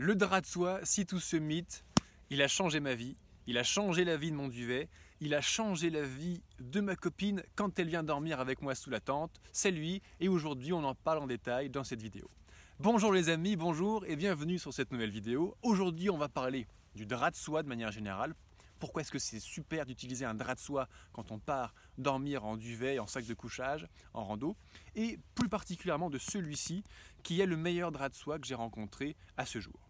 [0.00, 1.82] Le drap de soie, si tout ce mythe,
[2.30, 3.16] il a changé ma vie,
[3.48, 4.88] il a changé la vie de mon duvet,
[5.20, 8.90] il a changé la vie de ma copine quand elle vient dormir avec moi sous
[8.90, 12.30] la tente, c'est lui, et aujourd'hui on en parle en détail dans cette vidéo.
[12.78, 15.56] Bonjour les amis, bonjour et bienvenue sur cette nouvelle vidéo.
[15.62, 18.34] Aujourd'hui on va parler du drap de soie de manière générale.
[18.78, 22.56] Pourquoi est-ce que c'est super d'utiliser un drap de soie quand on part dormir en
[22.56, 24.54] duvet, en sac de couchage, en rando
[24.94, 26.84] Et plus particulièrement de celui-ci
[27.24, 29.87] qui est le meilleur drap de soie que j'ai rencontré à ce jour.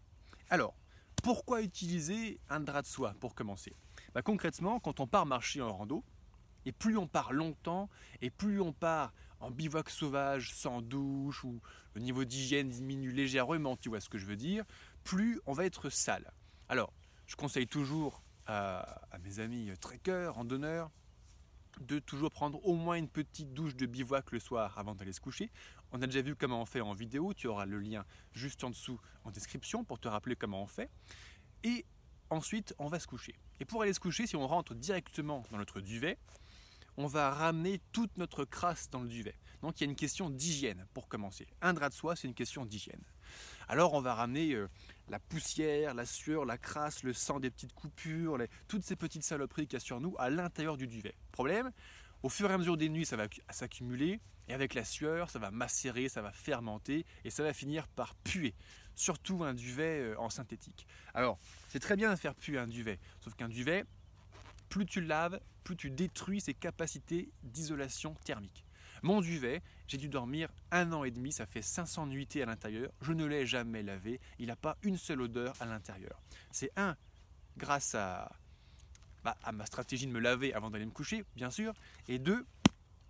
[0.49, 0.75] Alors,
[1.21, 3.75] pourquoi utiliser un drap de soie pour commencer?
[4.13, 6.03] Bah, Concrètement, quand on part marcher en rando,
[6.65, 7.89] et plus on part longtemps,
[8.21, 11.61] et plus on part en bivouac sauvage, sans douche, ou
[11.93, 14.65] le niveau d'hygiène diminue légèrement, tu vois ce que je veux dire,
[15.03, 16.31] plus on va être sale.
[16.67, 16.93] Alors,
[17.27, 20.89] je conseille toujours à, mes amis trekkers, randonneurs,
[21.79, 25.21] de toujours prendre au moins une petite douche de bivouac le soir avant d'aller se
[25.21, 25.51] coucher.
[25.91, 28.69] On a déjà vu comment on fait en vidéo, tu auras le lien juste en
[28.69, 30.89] dessous en description pour te rappeler comment on fait.
[31.63, 31.85] Et
[32.29, 33.35] ensuite, on va se coucher.
[33.59, 36.17] Et pour aller se coucher, si on rentre directement dans notre duvet,
[36.97, 39.35] on va ramener toute notre crasse dans le duvet.
[39.61, 41.47] Donc il y a une question d'hygiène pour commencer.
[41.61, 43.03] Un drap de soie, c'est une question d'hygiène.
[43.67, 44.67] Alors on va ramener euh,
[45.09, 48.37] la poussière, la sueur, la crasse, le sang des petites coupures,
[48.67, 51.15] toutes ces petites saloperies qu'il y a sur nous à l'intérieur du duvet.
[51.31, 51.71] Problème,
[52.23, 55.39] au fur et à mesure des nuits, ça va s'accumuler et avec la sueur, ça
[55.39, 58.55] va macérer, ça va fermenter et ça va finir par puer.
[58.95, 60.85] Surtout un duvet euh, en synthétique.
[61.13, 63.85] Alors, c'est très bien de faire puer un duvet, sauf qu'un duvet,
[64.67, 68.65] plus tu laves, plus tu détruis ses capacités d'isolation thermique.
[69.01, 72.91] Mon duvet, j'ai dû dormir un an et demi, ça fait 500 nuitées à l'intérieur,
[73.01, 76.21] je ne l'ai jamais lavé, il n'a pas une seule odeur à l'intérieur.
[76.51, 76.97] C'est un,
[77.55, 78.29] grâce à,
[79.23, 81.73] bah, à ma stratégie de me laver avant d'aller me coucher, bien sûr,
[82.07, 82.45] et deux,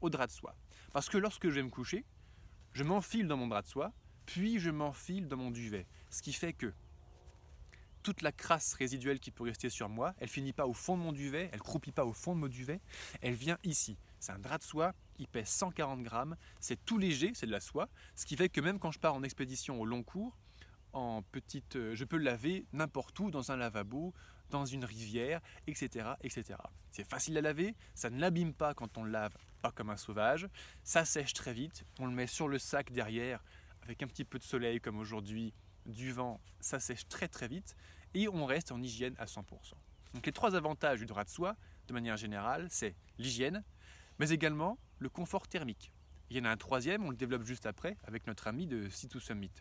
[0.01, 0.55] au drap de soie.
[0.93, 2.05] Parce que lorsque je vais me coucher,
[2.73, 3.91] je m'enfile dans mon drap de soie,
[4.25, 5.87] puis je m'enfile dans mon duvet.
[6.09, 6.73] Ce qui fait que
[8.03, 11.03] toute la crasse résiduelle qui peut rester sur moi, elle finit pas au fond de
[11.03, 12.79] mon duvet, elle croupit pas au fond de mon duvet,
[13.21, 13.97] elle vient ici.
[14.19, 17.59] C'est un drap de soie, il pèse 140 grammes, c'est tout léger, c'est de la
[17.59, 20.37] soie, ce qui fait que même quand je pars en expédition au long cours,
[20.93, 24.13] en petite, euh, je peux le laver n'importe où, dans un lavabo,
[24.49, 26.11] dans une rivière, etc.
[26.21, 26.59] etc.
[26.91, 29.97] C'est facile à laver, ça ne l'abîme pas quand on le lave, pas comme un
[29.97, 30.47] sauvage,
[30.83, 33.43] ça sèche très vite, on le met sur le sac derrière,
[33.81, 35.53] avec un petit peu de soleil comme aujourd'hui,
[35.85, 37.75] du vent, ça sèche très très vite,
[38.13, 39.43] et on reste en hygiène à 100%.
[40.13, 41.55] Donc les trois avantages du drap de soie,
[41.87, 43.63] de manière générale, c'est l'hygiène,
[44.17, 45.91] mais également le confort thermique.
[46.29, 48.87] Il y en a un troisième, on le développe juste après, avec notre ami de
[48.89, 49.51] C2 Summit.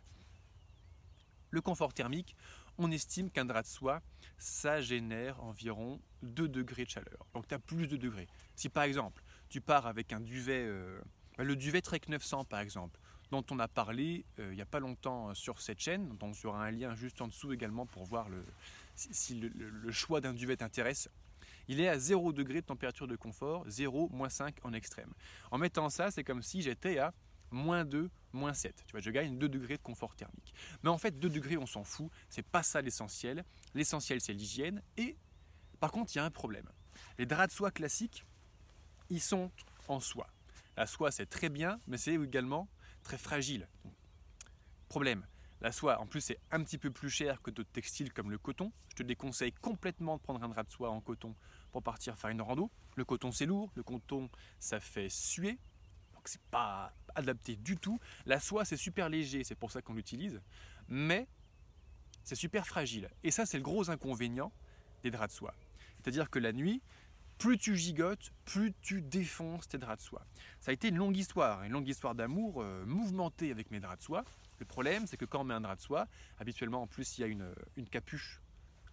[1.50, 2.36] Le confort thermique,
[2.78, 4.00] on estime qu'un drap de soie,
[4.38, 7.26] ça génère environ 2 degrés de chaleur.
[7.34, 8.28] Donc tu as plus de degrés.
[8.54, 11.00] Si par exemple, tu pars avec un duvet, euh,
[11.38, 12.98] le duvet Trek 900 par exemple,
[13.30, 16.48] dont on a parlé euh, il n'y a pas longtemps sur cette chaîne, dont on
[16.48, 18.42] aura un lien juste en dessous également pour voir le,
[18.94, 21.08] si, le, le choix d'un duvet t'intéresse,
[21.68, 25.12] il est à 0 degré de température de confort, 0, moins 5 en extrême.
[25.50, 27.12] En mettant ça, c'est comme si j'étais à
[27.50, 28.84] moins 2, moins 7.
[28.86, 30.54] Tu vois, je gagne 2 degrés de confort thermique.
[30.82, 32.10] Mais en fait, 2 degrés, on s'en fout.
[32.28, 33.44] C'est pas ça l'essentiel.
[33.74, 34.82] L'essentiel, c'est l'hygiène.
[34.96, 35.16] Et
[35.80, 36.68] par contre, il y a un problème.
[37.18, 38.24] Les draps de soie classiques,
[39.10, 39.50] ils sont
[39.88, 40.28] en soie.
[40.76, 42.68] La soie, c'est très bien, mais c'est également
[43.02, 43.68] très fragile.
[44.88, 45.26] Problème,
[45.60, 48.38] la soie, en plus, c'est un petit peu plus cher que d'autres textiles comme le
[48.38, 48.72] coton.
[48.90, 51.34] Je te déconseille complètement de prendre un drap de soie en coton
[51.72, 52.70] pour partir faire une rando.
[52.96, 53.70] Le coton, c'est lourd.
[53.74, 54.30] Le coton,
[54.60, 55.58] ça fait suer.
[56.14, 57.98] Donc, c'est pas adapté du tout.
[58.26, 59.44] La soie, c'est super léger.
[59.44, 60.40] C'est pour ça qu'on l'utilise.
[60.88, 61.28] Mais
[62.24, 63.08] c'est super fragile.
[63.22, 64.52] Et ça, c'est le gros inconvénient
[65.02, 65.54] des draps de soie.
[65.98, 66.82] C'est-à-dire que la nuit,
[67.38, 70.26] plus tu gigotes, plus tu défonces tes draps de soie.
[70.60, 73.98] Ça a été une longue histoire, une longue histoire d'amour euh, mouvementée avec mes draps
[73.98, 74.24] de soie.
[74.58, 76.08] Le problème, c'est que quand on met un drap de soie,
[76.38, 77.54] habituellement en plus il y a une,
[77.90, 78.40] capuche,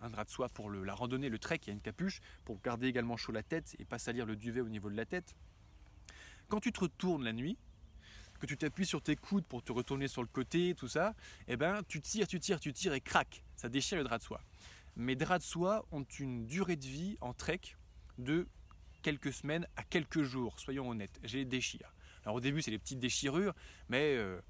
[0.01, 2.61] un drap de soie pour la randonnée, le trek, il y a une capuche pour
[2.61, 5.35] garder également chaud la tête et pas salir le duvet au niveau de la tête.
[6.47, 7.57] Quand tu te retournes la nuit,
[8.39, 11.13] que tu t'appuies sur tes coudes pour te retourner sur le côté, tout ça,
[11.47, 14.23] eh ben tu tires, tu tires, tu tires et crac, ça déchire le drap de
[14.23, 14.41] soie.
[14.95, 17.61] Mes draps de soie ont une durée de vie en trek
[18.17, 18.47] de
[19.01, 21.93] quelques semaines à quelques jours, soyons honnêtes, j'ai les déchire.
[22.23, 23.53] Alors au début c'est des petites déchirures,
[23.87, 24.41] mais euh,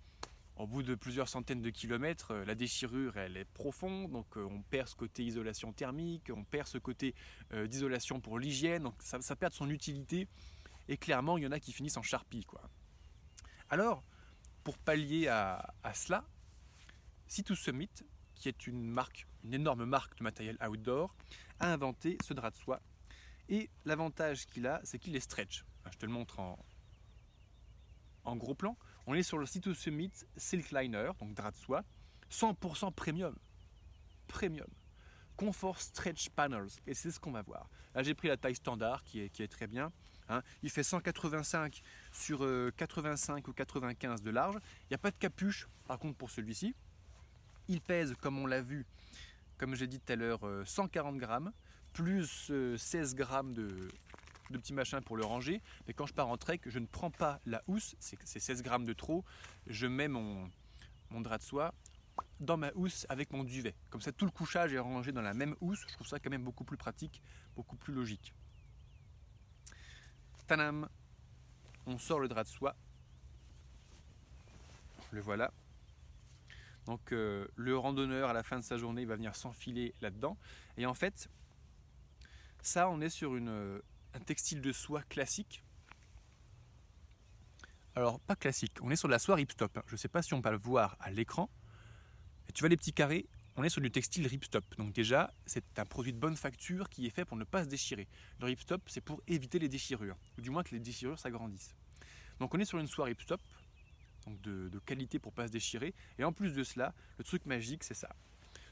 [0.55, 4.47] au bout de plusieurs centaines de kilomètres, euh, la déchirure elle est profonde, donc euh,
[4.49, 7.13] on perd ce côté isolation thermique, on perd ce côté
[7.53, 10.27] d'isolation pour l'hygiène, donc ça, perd son utilité.
[10.87, 12.45] Et clairement, il y en a qui finissent en charpie.
[12.45, 12.61] Quoi.
[13.69, 14.03] Alors,
[14.63, 16.23] pour pallier à, cela,
[17.27, 17.89] Citus Summit,
[18.35, 21.15] qui est une marque, une énorme marque de matériel outdoor,
[21.59, 22.81] a inventé ce drap de soie.
[23.49, 25.65] Et l'avantage qu'il a, c'est qu'il est stretch.
[25.91, 28.77] Je te le montre en, gros plan.
[29.07, 31.83] On est sur le site Summit Silk Liner, donc drap de soie,
[32.31, 33.35] 100% premium.
[34.27, 34.67] premium.
[35.37, 37.69] Confort Stretch Panels, et c'est ce qu'on va voir.
[37.93, 39.91] Là j'ai pris la taille standard qui est très bien.
[40.29, 40.41] Hein.
[40.63, 41.81] Il fait 185
[42.11, 42.45] sur
[42.77, 44.55] 85 euh, ou 95 de large.
[44.83, 46.75] Il n'y a pas de capuche par contre pour celui-ci.
[47.67, 48.85] Il pèse, comme on l'a vu,
[49.57, 51.51] comme j'ai dit tout à l'heure, 140 grammes,
[51.93, 53.89] plus 16 grammes de,
[54.51, 55.61] petits machins pour le ranger.
[55.87, 58.85] Mais quand je pars en trek, je ne prends pas la housse, c'est 16 grammes
[58.85, 59.23] de trop.
[59.65, 60.51] Je mets mon
[61.11, 61.73] drap de soie
[62.39, 63.75] dans ma housse avec mon duvet.
[63.89, 65.83] Comme ça, tout le couchage est rangé dans la même housse.
[65.87, 67.21] Je trouve ça quand même beaucoup plus pratique,
[67.55, 68.33] beaucoup plus logique.
[70.47, 70.87] Tanam
[71.85, 72.75] On sort le drap de soie.
[75.11, 75.51] Le voilà.
[76.85, 80.37] Donc euh, le randonneur à la fin de sa journée va venir s'enfiler là-dedans.
[80.77, 81.29] Et en fait,
[82.61, 83.81] ça on est sur une,
[84.13, 85.63] un textile de soie classique.
[87.95, 89.79] Alors, pas classique, on est sur de la soie ripstop.
[89.87, 91.49] Je ne sais pas si on peut le voir à l'écran.
[92.53, 93.25] Tu vois les petits carrés?
[93.57, 94.65] On est sur du textile ripstop.
[94.77, 97.69] Donc déjà, c'est un produit de bonne facture qui est fait pour ne pas se
[97.69, 98.07] déchirer.
[98.39, 101.73] Le ripstop, c'est pour éviter les déchirures, ou du moins que les déchirures s'agrandissent.
[102.39, 103.39] Donc on est sur une soie ripstop,
[104.25, 105.93] donc de, qualité pour ne pas se déchirer.
[106.17, 108.09] Et en plus de cela, le truc magique, c'est ça.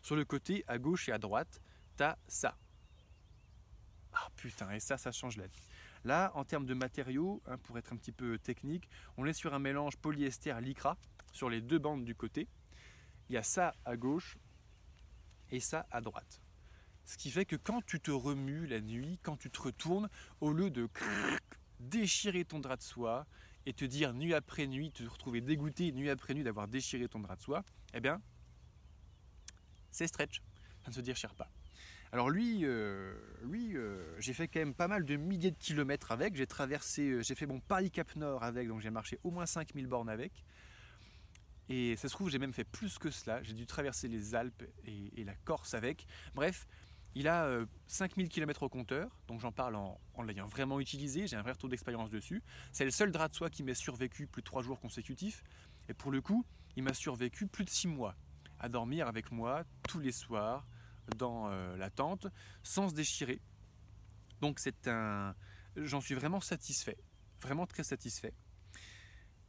[0.02, 1.62] Sur le côté, à gauche et à droite,
[1.96, 2.58] tu as ça.
[4.14, 5.70] Ah putain, et ça, ça change la vie.
[6.04, 9.54] Là, en termes de matériaux, hein, pour être un petit peu technique, on est sur
[9.54, 10.98] un mélange polyester-lycra
[11.32, 12.50] sur les deux bandes du côté.
[13.30, 14.38] Il y a ça à gauche
[15.54, 16.42] et ça à droite.
[17.06, 20.10] Ce qui fait que quand tu te remues la nuit, quand tu te retournes,
[20.42, 20.90] au lieu de
[21.80, 23.26] déchirer ton drap de soie
[23.66, 27.20] et te dire nuit après nuit, te retrouver dégoûté nuit après nuit d'avoir déchiré ton
[27.20, 27.64] drap de soie,
[27.94, 28.22] eh bien,
[29.92, 30.42] c'est stretch.
[30.84, 31.50] Ça ne se déchire pas.
[32.12, 36.12] Alors lui, euh, lui euh, j'ai fait quand même pas mal de milliers de kilomètres
[36.12, 36.36] avec.
[36.36, 39.88] J'ai traversé, euh, j'ai fait mon Paris-Cap Nord avec, donc j'ai marché au moins 5000
[39.88, 40.32] bornes avec.
[41.70, 43.42] Et ça se trouve, j'ai même fait plus que cela.
[43.44, 46.06] J'ai dû traverser les Alpes et, la Corse avec.
[46.36, 46.68] Bref,
[47.16, 47.48] il a
[47.88, 51.28] 5000 km au compteur, donc j'en parle en, l'ayant vraiment utilisé.
[51.28, 52.44] J'ai un vrai retour d'expérience dessus.
[52.72, 55.44] C'est le seul drap de soie qui m'ait survécu plus de 3 jours consécutifs.
[55.88, 56.46] Et pour le coup,
[56.76, 58.16] il m'a survécu plus de 6 mois
[58.60, 60.66] à dormir avec moi tous les soirs,
[61.18, 62.28] dans euh, la tente
[62.64, 63.42] sans se déchirer.
[64.42, 65.36] Donc c'est un,
[65.76, 66.98] j'en suis vraiment satisfait,
[67.42, 68.34] vraiment très satisfait.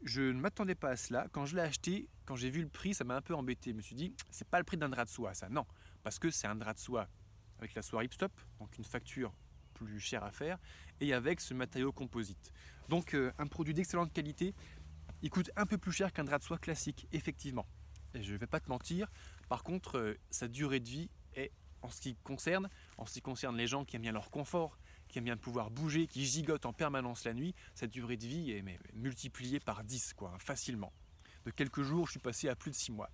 [0.04, 1.26] Je ne m'attendais pas à cela.
[1.32, 3.70] Quand je l'ai acheté, quand j'ai vu le prix, ça m'a un peu embêté.
[3.70, 5.48] Je me suis dit, c'est pas le prix d'un drap de soie, ça.
[5.48, 5.64] Non,
[6.02, 7.08] parce que c'est un drap de soie
[7.58, 9.32] avec la soie Ripstop, donc une facture
[9.72, 10.58] plus chère à faire,
[11.00, 12.52] et avec ce matériau composite.
[12.90, 14.54] Donc euh, un produit d'excellente qualité.
[15.22, 17.66] Il coûte un peu plus cher qu'un drap de soie classique, effectivement.
[18.14, 19.10] Je ne vais pas te mentir.
[19.48, 21.50] Par contre, euh, sa durée de vie et
[21.80, 22.68] en ce qui concerne,
[22.98, 24.78] en ce qui concerne les gens qui aiment bien leur confort,
[25.14, 28.50] qui aiment bien pouvoir bouger, qui gigotent en permanence la nuit, cette durée de vie
[28.50, 28.64] est
[28.94, 30.92] multipliée par 10, quoi, facilement.
[31.44, 33.08] De quelques jours, je suis passé à plus de 6 mois.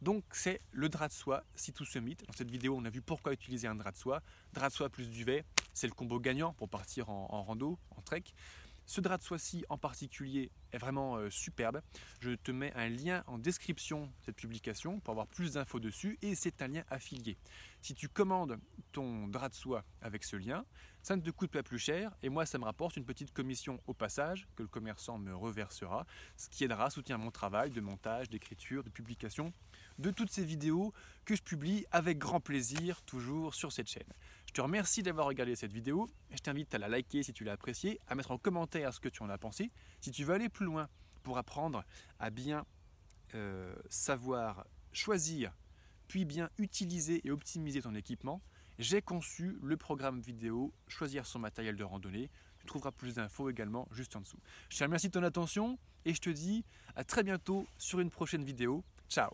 [0.00, 2.24] Donc c'est le drap de soie, si tout se mythe.
[2.26, 4.22] Dans cette vidéo, on a vu pourquoi utiliser un drap de soie.
[4.54, 5.44] Drap de soie plus duvet,
[5.74, 8.24] c'est le combo gagnant pour partir en, en rando, en trek.
[8.92, 11.80] Ce drap de soie-ci en particulier est vraiment euh, superbe.
[12.20, 16.18] Je te mets un lien en description de cette publication pour avoir plus d'infos dessus
[16.20, 17.38] et c'est un lien affilié.
[17.80, 18.58] Si tu commandes
[18.92, 20.66] ton drap de soie avec ce lien,
[21.02, 23.80] ça ne te coûte pas plus cher et moi ça me rapporte une petite commission
[23.86, 26.06] au passage que le commerçant me reversera,
[26.36, 29.54] ce qui aidera à soutenir mon travail de montage, d'écriture, de publication
[29.98, 30.92] de toutes ces vidéos
[31.24, 34.12] que je publie avec grand plaisir toujours sur cette chaîne.
[34.52, 37.52] Je te remercie d'avoir regardé cette vidéo je t'invite à la liker si tu l'as
[37.52, 39.70] appréciée, à mettre en commentaire ce que tu en as pensé.
[40.02, 40.90] Si tu veux aller plus loin
[41.22, 41.84] pour apprendre
[42.18, 42.66] à bien
[43.34, 45.56] euh, savoir choisir,
[46.06, 48.42] puis bien utiliser et optimiser ton équipement,
[48.78, 52.28] j'ai conçu le programme vidéo Choisir son matériel de randonnée.
[52.58, 54.38] Tu trouveras plus d'infos également juste en dessous.
[54.68, 58.10] Je te remercie de ton attention et je te dis à très bientôt sur une
[58.10, 58.84] prochaine vidéo.
[59.08, 59.30] Ciao